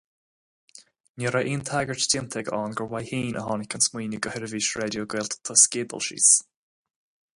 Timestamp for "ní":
1.21-1.27